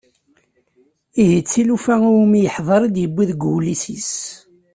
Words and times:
Ihi 1.21 1.39
d 1.41 1.45
tilufa 1.49 1.95
iwumi 2.07 2.39
yeḥḍer 2.43 2.81
i 2.85 2.89
d-yewwi 2.95 3.23
deg 3.29 3.41
wullis-is. 3.47 4.13